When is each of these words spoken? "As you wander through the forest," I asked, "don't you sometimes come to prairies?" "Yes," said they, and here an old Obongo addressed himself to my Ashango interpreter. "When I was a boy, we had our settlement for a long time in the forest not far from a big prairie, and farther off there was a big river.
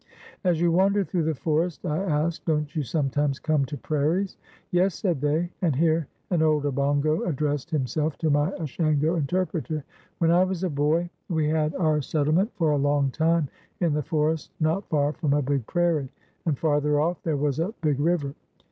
"As 0.43 0.59
you 0.59 0.71
wander 0.71 1.03
through 1.03 1.25
the 1.25 1.35
forest," 1.35 1.85
I 1.85 1.99
asked, 1.99 2.45
"don't 2.45 2.75
you 2.75 2.81
sometimes 2.81 3.37
come 3.37 3.65
to 3.65 3.77
prairies?" 3.77 4.35
"Yes," 4.71 4.95
said 4.95 5.21
they, 5.21 5.51
and 5.61 5.75
here 5.75 6.07
an 6.31 6.41
old 6.41 6.65
Obongo 6.65 7.21
addressed 7.29 7.69
himself 7.69 8.17
to 8.17 8.31
my 8.31 8.49
Ashango 8.59 9.15
interpreter. 9.15 9.83
"When 10.17 10.31
I 10.31 10.43
was 10.43 10.63
a 10.63 10.71
boy, 10.71 11.11
we 11.29 11.47
had 11.49 11.75
our 11.75 12.01
settlement 12.01 12.51
for 12.55 12.71
a 12.71 12.77
long 12.77 13.11
time 13.11 13.47
in 13.79 13.93
the 13.93 14.01
forest 14.01 14.49
not 14.59 14.89
far 14.89 15.13
from 15.13 15.33
a 15.35 15.41
big 15.43 15.67
prairie, 15.67 16.09
and 16.47 16.57
farther 16.57 16.99
off 16.99 17.21
there 17.21 17.37
was 17.37 17.59
a 17.59 17.71
big 17.83 17.99
river. 17.99 18.33